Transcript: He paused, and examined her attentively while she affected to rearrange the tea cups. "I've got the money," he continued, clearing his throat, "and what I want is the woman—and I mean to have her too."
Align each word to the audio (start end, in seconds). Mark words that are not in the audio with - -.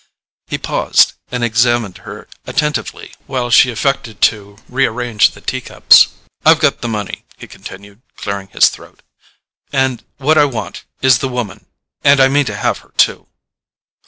He 0.47 0.57
paused, 0.57 1.13
and 1.31 1.43
examined 1.43 1.99
her 1.99 2.27
attentively 2.47 3.13
while 3.27 3.51
she 3.51 3.69
affected 3.69 4.19
to 4.23 4.57
rearrange 4.67 5.29
the 5.29 5.41
tea 5.41 5.61
cups. 5.61 6.07
"I've 6.43 6.59
got 6.59 6.81
the 6.81 6.87
money," 6.87 7.23
he 7.37 7.45
continued, 7.45 8.01
clearing 8.17 8.47
his 8.47 8.69
throat, 8.69 9.03
"and 9.71 10.03
what 10.17 10.39
I 10.39 10.45
want 10.45 10.85
is 11.03 11.19
the 11.19 11.29
woman—and 11.29 12.19
I 12.19 12.29
mean 12.29 12.45
to 12.45 12.57
have 12.57 12.79
her 12.79 12.93
too." 12.97 13.27